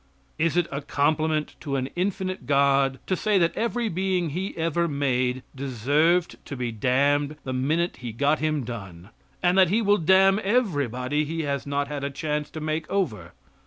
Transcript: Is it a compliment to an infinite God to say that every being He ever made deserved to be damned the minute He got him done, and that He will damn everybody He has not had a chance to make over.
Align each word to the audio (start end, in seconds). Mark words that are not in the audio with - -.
Is 0.39 0.57
it 0.57 0.65
a 0.71 0.81
compliment 0.81 1.53
to 1.59 1.75
an 1.75 1.87
infinite 1.95 2.47
God 2.47 2.97
to 3.05 3.15
say 3.15 3.37
that 3.37 3.55
every 3.55 3.87
being 3.87 4.31
He 4.31 4.57
ever 4.57 4.87
made 4.87 5.43
deserved 5.53 6.37
to 6.45 6.57
be 6.57 6.71
damned 6.71 7.35
the 7.43 7.53
minute 7.53 7.97
He 7.97 8.11
got 8.11 8.39
him 8.39 8.63
done, 8.63 9.09
and 9.43 9.59
that 9.59 9.69
He 9.69 9.79
will 9.83 9.99
damn 9.99 10.39
everybody 10.43 11.23
He 11.23 11.43
has 11.43 11.67
not 11.67 11.87
had 11.87 12.03
a 12.03 12.09
chance 12.09 12.49
to 12.49 12.59
make 12.59 12.89
over. 12.89 13.33